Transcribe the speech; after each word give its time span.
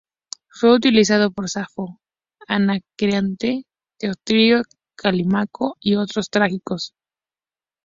Fue 0.49 0.73
utilizado 0.73 1.29
por 1.29 1.47
Safo, 1.47 1.99
Anacreonte, 2.47 3.67
Teócrito, 3.99 4.63
Calímaco 4.95 5.77
y 5.79 5.93
otros 5.97 6.31
trágicos. 6.31 6.95